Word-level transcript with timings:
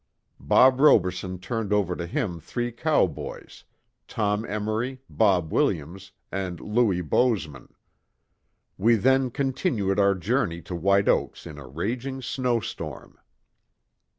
Bob 0.39 0.79
Roberson 0.79 1.37
turned 1.37 1.71
over 1.71 1.95
to 1.95 2.07
him 2.07 2.39
three 2.39 2.71
cowboys, 2.71 3.63
Tom 4.07 4.43
Emmory, 4.45 4.99
Bob 5.11 5.53
Williams, 5.53 6.11
and 6.31 6.59
Louis 6.59 7.01
Bozeman. 7.01 7.75
We 8.79 8.95
then 8.95 9.29
continued 9.29 9.99
our 9.99 10.15
journey 10.15 10.63
to 10.63 10.73
White 10.75 11.07
Oaks 11.07 11.45
in 11.45 11.59
a 11.59 11.67
raging 11.67 12.23
snow 12.23 12.59
storm. 12.61 13.19